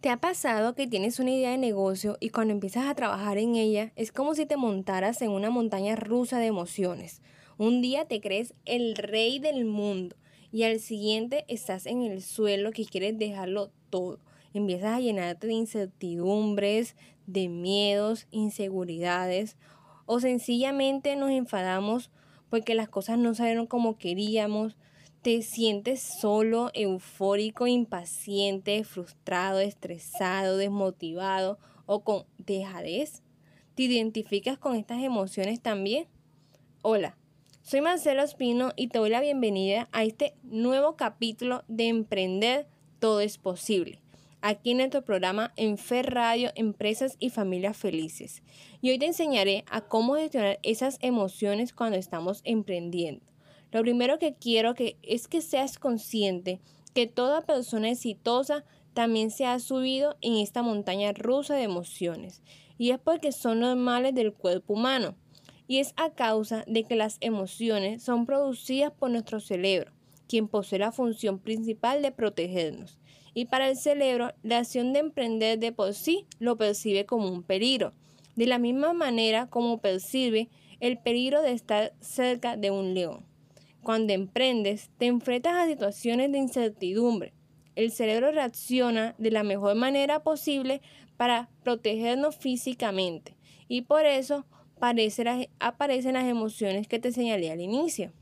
¿Te 0.00 0.10
ha 0.10 0.18
pasado 0.18 0.74
que 0.74 0.86
tienes 0.86 1.18
una 1.18 1.30
idea 1.30 1.52
de 1.52 1.58
negocio 1.58 2.18
y 2.20 2.28
cuando 2.28 2.52
empiezas 2.52 2.86
a 2.86 2.94
trabajar 2.94 3.38
en 3.38 3.56
ella 3.56 3.92
es 3.96 4.12
como 4.12 4.34
si 4.34 4.44
te 4.44 4.58
montaras 4.58 5.22
en 5.22 5.30
una 5.30 5.48
montaña 5.48 5.96
rusa 5.96 6.38
de 6.38 6.46
emociones? 6.46 7.22
Un 7.56 7.80
día 7.80 8.04
te 8.04 8.20
crees 8.20 8.54
el 8.66 8.94
rey 8.94 9.38
del 9.38 9.64
mundo 9.64 10.14
y 10.52 10.64
al 10.64 10.80
siguiente 10.80 11.46
estás 11.48 11.86
en 11.86 12.02
el 12.02 12.22
suelo 12.22 12.72
que 12.72 12.84
quieres 12.84 13.18
dejarlo 13.18 13.72
todo. 13.88 14.20
Empiezas 14.52 14.98
a 14.98 15.00
llenarte 15.00 15.46
de 15.46 15.54
incertidumbres, 15.54 16.94
de 17.26 17.48
miedos, 17.48 18.28
inseguridades 18.30 19.56
o 20.04 20.20
sencillamente 20.20 21.16
nos 21.16 21.30
enfadamos 21.30 22.10
porque 22.50 22.74
las 22.74 22.90
cosas 22.90 23.18
no 23.18 23.34
salieron 23.34 23.66
como 23.66 23.96
queríamos, 23.96 24.76
te 25.26 25.42
sientes 25.42 26.00
solo, 26.20 26.70
eufórico, 26.72 27.66
impaciente, 27.66 28.84
frustrado, 28.84 29.58
estresado, 29.58 30.56
desmotivado 30.56 31.58
o 31.84 32.04
con 32.04 32.26
dejadez. 32.38 33.24
¿Te 33.74 33.82
identificas 33.82 34.56
con 34.56 34.76
estas 34.76 35.02
emociones 35.02 35.60
también? 35.60 36.06
Hola, 36.80 37.16
soy 37.62 37.80
Marcelo 37.80 38.22
Espino 38.22 38.70
y 38.76 38.86
te 38.86 39.00
doy 39.00 39.10
la 39.10 39.20
bienvenida 39.20 39.88
a 39.90 40.04
este 40.04 40.36
nuevo 40.44 40.94
capítulo 40.94 41.64
de 41.66 41.88
Emprender 41.88 42.68
Todo 43.00 43.20
es 43.20 43.36
Posible 43.36 44.00
aquí 44.42 44.70
en 44.70 44.76
nuestro 44.76 45.02
programa 45.02 45.52
en 45.56 45.76
Fer 45.76 46.14
Radio, 46.14 46.52
Empresas 46.54 47.16
y 47.18 47.30
Familias 47.30 47.76
Felices. 47.76 48.44
Y 48.80 48.90
hoy 48.90 48.98
te 49.00 49.06
enseñaré 49.06 49.64
a 49.68 49.80
cómo 49.80 50.14
gestionar 50.14 50.60
esas 50.62 50.98
emociones 51.00 51.72
cuando 51.72 51.98
estamos 51.98 52.42
emprendiendo. 52.44 53.26
Lo 53.72 53.82
primero 53.82 54.18
que 54.18 54.34
quiero 54.34 54.74
que 54.74 54.96
es 55.02 55.28
que 55.28 55.40
seas 55.40 55.78
consciente 55.78 56.60
que 56.94 57.06
toda 57.06 57.44
persona 57.44 57.90
exitosa 57.90 58.64
también 58.94 59.30
se 59.30 59.44
ha 59.44 59.58
subido 59.58 60.16
en 60.22 60.36
esta 60.36 60.62
montaña 60.62 61.12
rusa 61.12 61.54
de 61.54 61.64
emociones. 61.64 62.42
Y 62.78 62.90
es 62.90 62.98
porque 62.98 63.32
son 63.32 63.60
normales 63.60 64.14
del 64.14 64.32
cuerpo 64.32 64.72
humano. 64.72 65.14
Y 65.68 65.78
es 65.78 65.92
a 65.96 66.14
causa 66.14 66.64
de 66.66 66.84
que 66.84 66.96
las 66.96 67.18
emociones 67.20 68.02
son 68.02 68.24
producidas 68.24 68.92
por 68.92 69.10
nuestro 69.10 69.40
cerebro, 69.40 69.92
quien 70.28 70.48
posee 70.48 70.78
la 70.78 70.92
función 70.92 71.38
principal 71.38 72.00
de 72.00 72.12
protegernos. 72.12 72.98
Y 73.34 73.44
para 73.44 73.68
el 73.68 73.76
cerebro, 73.76 74.32
la 74.42 74.58
acción 74.58 74.94
de 74.94 75.00
emprender 75.00 75.58
de 75.58 75.72
por 75.72 75.92
sí 75.92 76.24
lo 76.38 76.56
percibe 76.56 77.04
como 77.04 77.28
un 77.28 77.42
peligro. 77.42 77.92
De 78.34 78.46
la 78.46 78.58
misma 78.58 78.94
manera 78.94 79.48
como 79.48 79.82
percibe 79.82 80.48
el 80.80 80.96
peligro 80.98 81.42
de 81.42 81.52
estar 81.52 81.92
cerca 82.00 82.56
de 82.56 82.70
un 82.70 82.94
león. 82.94 83.26
Cuando 83.86 84.12
emprendes, 84.12 84.90
te 84.98 85.06
enfrentas 85.06 85.54
a 85.54 85.68
situaciones 85.68 86.32
de 86.32 86.38
incertidumbre. 86.38 87.32
El 87.76 87.92
cerebro 87.92 88.32
reacciona 88.32 89.14
de 89.16 89.30
la 89.30 89.44
mejor 89.44 89.76
manera 89.76 90.24
posible 90.24 90.82
para 91.16 91.50
protegernos 91.62 92.34
físicamente 92.34 93.36
y 93.68 93.82
por 93.82 94.04
eso 94.04 94.44
aparecen 94.80 96.14
las 96.14 96.24
emociones 96.24 96.88
que 96.88 96.98
te 96.98 97.12
señalé 97.12 97.52
al 97.52 97.60
inicio. 97.60 98.12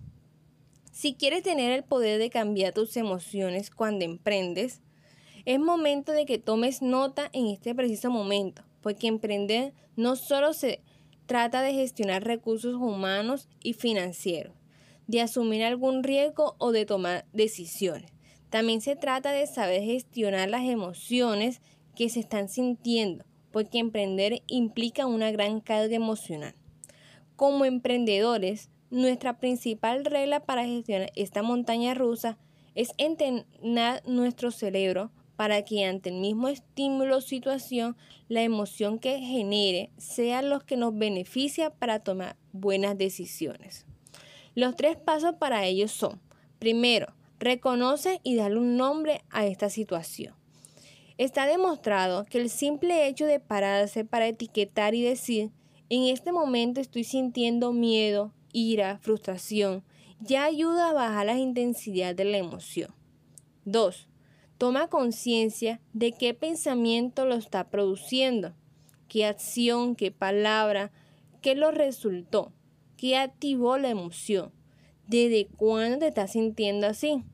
Si 0.93 1.15
quieres 1.15 1.43
tener 1.43 1.73
el 1.73 1.83
poder 1.83 2.19
de 2.19 2.29
cambiar 2.29 2.75
tus 2.75 2.95
emociones 2.99 3.71
cuando 3.71 4.05
emprendes, 4.05 4.83
es 5.47 5.59
momento 5.59 6.13
de 6.13 6.27
que 6.27 6.39
tomes 6.39 6.83
nota 6.83 7.31
en 7.33 7.47
este 7.47 7.75
preciso 7.75 8.11
momento, 8.11 8.65
porque 8.83 9.07
emprender 9.07 9.73
no 9.97 10.17
solo 10.17 10.53
se 10.53 10.83
trata 11.25 11.63
de 11.63 11.73
gestionar 11.73 12.23
recursos 12.23 12.75
humanos 12.75 13.49
y 13.63 13.73
financieros, 13.73 14.53
de 15.07 15.21
asumir 15.21 15.65
algún 15.65 16.03
riesgo 16.03 16.57
o 16.59 16.73
de 16.73 16.87
tomar 16.87 17.27
decisiones. 17.33 18.13
También 18.51 18.81
se 18.81 18.97
trata 18.97 19.33
de 19.33 19.47
saber 19.47 19.83
gestionar 19.83 20.49
las 20.49 20.65
emociones 20.65 21.61
que 21.97 22.09
se 22.09 22.21
están 22.21 22.49
sintiendo, 22.49 23.25
porque 23.51 23.79
emprender 23.79 24.43
implica 24.47 25.07
una 25.07 25.31
gran 25.31 25.61
carga 25.61 25.95
emocional. 25.95 26.55
Como 27.37 27.65
emprendedores, 27.65 28.71
nuestra 28.91 29.39
principal 29.39 30.05
regla 30.05 30.41
para 30.41 30.65
gestionar 30.65 31.11
esta 31.17 31.43
montaña 31.43 31.95
rusa 31.95 32.39
es 32.75 32.91
entrenar 32.97 34.03
nuestro 34.07 34.51
cerebro 34.51 35.11
para 35.37 35.63
que 35.63 35.85
ante 35.85 36.11
el 36.11 36.21
mismo 36.21 36.49
estímulo 36.49 37.17
o 37.17 37.21
situación, 37.21 37.97
la 38.29 38.43
emoción 38.43 38.99
que 38.99 39.19
genere 39.19 39.91
sea 39.99 40.43
lo 40.43 40.61
que 40.61 40.77
nos 40.77 40.97
beneficia 40.97 41.71
para 41.71 42.01
tomar 42.01 42.37
buenas 42.53 42.97
decisiones. 42.97 43.85
Los 44.55 44.77
tres 44.77 44.97
pasos 44.97 45.35
para 45.37 45.65
ello 45.65 45.89
son, 45.89 46.21
primero, 46.59 47.15
reconoce 47.39 48.21
y 48.23 48.37
dale 48.37 48.59
un 48.59 48.77
nombre 48.77 49.23
a 49.31 49.47
esta 49.47 49.69
situación. 49.69 50.35
Está 51.19 51.47
demostrado 51.47 52.25
que 52.25 52.39
el 52.39 52.51
simple 52.51 53.07
hecho 53.07 53.27
de 53.27 53.41
pararse 53.41 54.05
para 54.05 54.27
etiquetar 54.27 54.95
y 54.95 55.03
decir, 55.03 55.51
en 55.89 56.05
este 56.05 56.33
momento 56.33 56.81
estoy 56.81 57.05
sintiendo 57.05 57.73
miedo, 57.73 58.33
ira, 58.53 58.99
frustración, 58.99 59.85
ya 60.21 60.45
ayuda 60.45 60.91
a 60.91 60.93
bajar 60.93 61.27
la 61.27 61.39
intensidad 61.39 62.15
de 62.15 62.25
la 62.25 62.39
emoción. 62.39 62.95
2. 63.65 64.09
Toma 64.59 64.89
conciencia 64.89 65.81
de 65.93 66.13
qué 66.13 66.33
pensamiento 66.35 67.27
lo 67.27 67.35
está 67.35 67.71
produciendo, 67.71 68.55
qué 69.09 69.27
acción, 69.27 69.97
qué 69.97 70.11
palabra, 70.11 70.93
qué 71.43 71.55
lo 71.55 71.71
resultó. 71.71 72.53
¿Qué 72.97 73.17
activó 73.17 73.77
la 73.77 73.89
emoción? 73.89 74.53
¿Desde 75.09 75.47
cuándo 75.57 75.99
te 75.99 76.07
estás 76.07 76.33
sintiendo 76.33 76.87
así? 76.87 77.25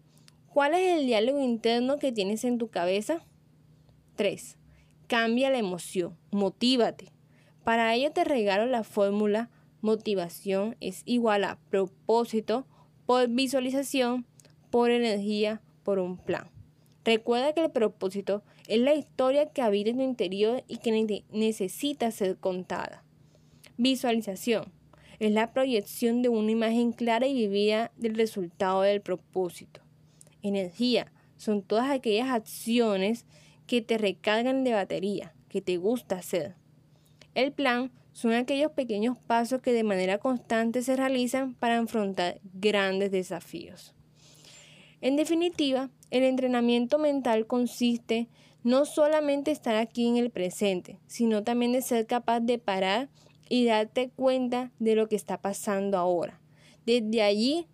¿Cuál 0.48 0.74
es 0.74 0.98
el 0.98 1.06
diálogo 1.06 1.40
interno 1.40 1.98
que 1.98 2.12
tienes 2.12 2.44
en 2.44 2.56
tu 2.58 2.68
cabeza? 2.68 3.24
3. 4.16 4.56
Cambia 5.06 5.50
la 5.50 5.58
emoción, 5.58 6.16
motívate. 6.30 7.12
Para 7.62 7.94
ello 7.94 8.10
te 8.10 8.24
regalo 8.24 8.66
la 8.66 8.84
fórmula 8.84 9.50
motivación 9.82 10.76
es 10.80 11.02
igual 11.04 11.44
a 11.44 11.58
propósito 11.70 12.66
por 13.06 13.28
visualización, 13.28 14.26
por 14.70 14.90
energía, 14.90 15.60
por 15.84 15.98
un 15.98 16.16
plan. 16.16 16.50
Recuerda 17.04 17.52
que 17.52 17.64
el 17.64 17.70
propósito 17.70 18.42
es 18.66 18.80
la 18.80 18.94
historia 18.94 19.50
que 19.50 19.62
habita 19.62 19.90
en 19.90 19.98
tu 19.98 20.02
interior 20.02 20.64
y 20.68 20.78
que 20.78 21.24
necesita 21.30 22.10
ser 22.10 22.36
contada. 22.36 23.04
Visualización 23.76 24.79
es 25.20 25.32
la 25.32 25.52
proyección 25.52 26.22
de 26.22 26.30
una 26.30 26.50
imagen 26.50 26.92
clara 26.92 27.26
y 27.26 27.34
vivida 27.34 27.92
del 27.96 28.14
resultado 28.14 28.82
del 28.82 29.02
propósito. 29.02 29.82
Energía 30.42 31.12
son 31.36 31.62
todas 31.62 31.90
aquellas 31.90 32.30
acciones 32.30 33.26
que 33.66 33.82
te 33.82 33.98
recargan 33.98 34.64
de 34.64 34.72
batería, 34.72 35.34
que 35.48 35.60
te 35.60 35.76
gusta 35.76 36.16
hacer. 36.16 36.56
El 37.34 37.52
plan 37.52 37.92
son 38.12 38.32
aquellos 38.32 38.72
pequeños 38.72 39.18
pasos 39.18 39.60
que 39.60 39.72
de 39.72 39.84
manera 39.84 40.18
constante 40.18 40.82
se 40.82 40.96
realizan 40.96 41.54
para 41.54 41.78
afrontar 41.78 42.40
grandes 42.54 43.10
desafíos. 43.10 43.94
En 45.02 45.16
definitiva, 45.16 45.90
el 46.10 46.24
entrenamiento 46.24 46.98
mental 46.98 47.46
consiste 47.46 48.28
no 48.62 48.84
solamente 48.84 49.50
estar 49.50 49.76
aquí 49.76 50.06
en 50.06 50.16
el 50.16 50.30
presente, 50.30 50.98
sino 51.06 51.44
también 51.44 51.72
de 51.72 51.82
ser 51.82 52.06
capaz 52.06 52.40
de 52.40 52.58
parar 52.58 53.08
y 53.50 53.66
darte 53.66 54.10
cuenta 54.10 54.70
de 54.78 54.94
lo 54.94 55.08
que 55.08 55.16
está 55.16 55.42
pasando 55.42 55.98
ahora. 55.98 56.40
Desde 56.86 57.20
allí, 57.20 57.66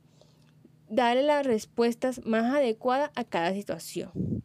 darle 0.89 1.23
las 1.23 1.47
respuestas 1.47 2.25
más 2.25 2.53
adecuadas 2.53 3.11
a 3.15 3.25
cada 3.25 3.53
situación. 3.53 4.43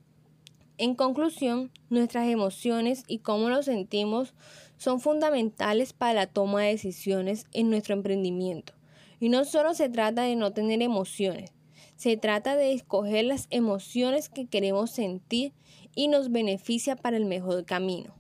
En 0.78 0.94
conclusión, 0.94 1.72
nuestras 1.90 2.28
emociones 2.28 3.04
y 3.08 3.20
cómo 3.20 3.50
nos 3.50 3.66
sentimos 3.66 4.34
son 4.78 5.00
fundamentales 5.00 5.94
para 5.94 6.14
la 6.14 6.28
toma 6.28 6.64
de 6.64 6.72
decisiones 6.72 7.46
en 7.54 7.70
nuestro 7.70 7.94
emprendimiento. 7.94 8.74
Y 9.20 9.30
no 9.30 9.46
solo 9.46 9.74
se 9.74 9.88
trata 9.88 10.24
de 10.24 10.36
no 10.36 10.52
tener 10.52 10.82
emociones, 10.82 11.54
se 11.96 12.18
trata 12.18 12.56
de 12.56 12.74
escoger 12.74 13.26
las 13.26 13.48
emociones 13.52 14.28
que 14.28 14.48
queremos 14.48 14.92
sentir 14.92 15.54
y 15.96 16.10
nos 16.10 16.32
beneficia 16.32 16.96
para 16.98 17.16
el 17.16 17.26
mejor 17.26 17.64
camino. 17.64 18.16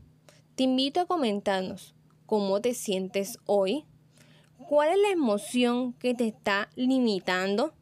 Te 0.56 0.64
invito 0.64 1.02
a 1.02 1.08
comentarnos 1.08 1.96
cómo 2.32 2.62
te 2.62 2.74
sientes 2.74 3.40
hoy, 3.46 3.84
cuál 4.70 4.88
es 4.88 4.98
la 5.02 5.10
emoción 5.10 5.92
que 5.92 6.14
te 6.14 6.28
está 6.28 6.70
limitando. 6.78 7.74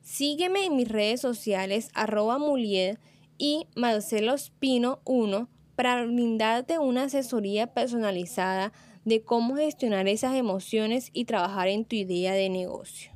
Sígueme 0.00 0.64
en 0.64 0.76
mis 0.76 0.88
redes 0.88 1.20
sociales 1.20 1.90
arroba 1.92 2.38
mulier 2.38 2.98
y 3.36 3.66
Marcelo 3.76 4.32
Espino 4.32 5.00
1 5.04 5.46
para 5.76 6.06
brindarte 6.06 6.78
una 6.78 7.02
asesoría 7.02 7.74
personalizada 7.74 8.72
de 9.04 9.20
cómo 9.20 9.56
gestionar 9.56 10.08
esas 10.08 10.36
emociones 10.36 11.10
y 11.12 11.26
trabajar 11.26 11.68
en 11.68 11.84
tu 11.84 11.94
idea 11.94 12.32
de 12.32 12.48
negocio. 12.48 13.12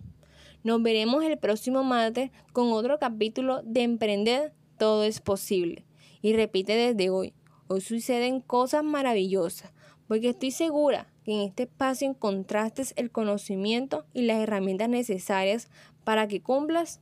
Nos 0.63 0.83
veremos 0.83 1.25
el 1.25 1.39
próximo 1.39 1.85
martes 1.85 2.31
con 2.53 2.71
otro 2.73 2.99
capítulo 2.99 3.63
de 3.63 3.83
Emprender 3.83 4.53
Todo 4.77 5.05
es 5.05 5.23
Posible. 5.23 5.87
Y 6.21 6.35
repite 6.35 6.75
desde 6.75 7.09
hoy, 7.09 7.33
hoy 7.67 7.81
suceden 7.81 8.43
cosas 8.43 8.85
maravillosas 8.85 9.73
porque 10.09 10.31
estoy 10.31 10.51
segura 10.51 11.07
que 11.25 11.33
en 11.33 11.41
este 11.49 11.65
espacio 11.65 12.09
encontraste 12.09 12.85
el 12.97 13.11
conocimiento 13.11 14.07
y 14.13 14.23
las 14.23 14.39
herramientas 14.39 14.89
necesarias 14.89 15.69
para 16.05 16.29
que 16.29 16.41
cumplas 16.41 17.01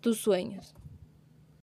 tus 0.00 0.18
sueños. 0.18 0.74